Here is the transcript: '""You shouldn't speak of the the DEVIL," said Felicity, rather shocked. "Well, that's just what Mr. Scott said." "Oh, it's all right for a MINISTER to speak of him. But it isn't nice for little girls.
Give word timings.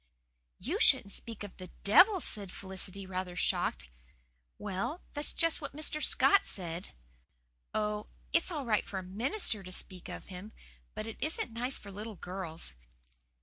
'""You 0.69 0.79
shouldn't 0.79 1.11
speak 1.11 1.43
of 1.43 1.55
the 1.57 1.67
the 1.67 1.71
DEVIL," 1.83 2.21
said 2.21 2.51
Felicity, 2.51 3.05
rather 3.05 3.35
shocked. 3.35 3.87
"Well, 4.57 5.03
that's 5.13 5.31
just 5.31 5.61
what 5.61 5.75
Mr. 5.75 6.03
Scott 6.03 6.47
said." 6.47 6.93
"Oh, 7.75 8.07
it's 8.33 8.49
all 8.49 8.65
right 8.65 8.83
for 8.83 8.97
a 8.97 9.03
MINISTER 9.03 9.61
to 9.61 9.71
speak 9.71 10.09
of 10.09 10.25
him. 10.29 10.53
But 10.95 11.05
it 11.05 11.17
isn't 11.21 11.53
nice 11.53 11.77
for 11.77 11.91
little 11.91 12.15
girls. 12.15 12.73